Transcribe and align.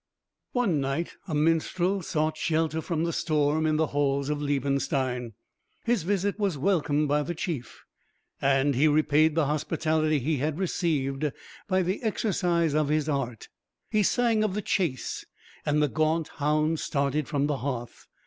One 0.53 0.79
night, 0.81 1.13
a 1.27 1.35
minstrel 1.35 2.01
sought 2.01 2.35
shelter 2.35 2.81
from 2.81 3.03
the 3.03 3.13
storm 3.13 3.67
in 3.67 3.75
the 3.75 3.85
halls 3.93 4.29
of 4.31 4.41
Liebenstein. 4.41 5.33
His 5.83 6.01
visit 6.01 6.39
was 6.39 6.57
welcomed 6.57 7.07
by 7.07 7.21
the 7.21 7.35
chief, 7.35 7.83
and 8.41 8.73
he 8.73 8.87
repaid 8.87 9.35
the 9.35 9.45
hospitality 9.45 10.17
he 10.17 10.37
had 10.37 10.57
received 10.57 11.31
by 11.67 11.83
the 11.83 12.01
exercise 12.01 12.73
of 12.73 12.87
his 12.89 13.07
art. 13.07 13.47
He 13.91 14.01
sang 14.01 14.43
of 14.43 14.55
the 14.55 14.63
chase, 14.63 15.23
and 15.67 15.83
the 15.83 15.87
gaunt 15.87 16.29
hound 16.29 16.79
started 16.79 17.27
from 17.27 17.45
the 17.45 17.57
hearth. 17.57 18.07